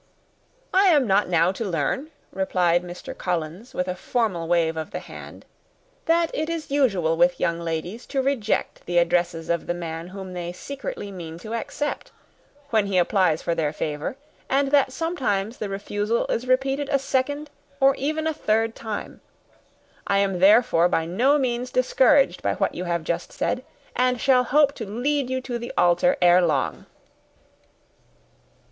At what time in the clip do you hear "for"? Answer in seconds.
13.43-13.53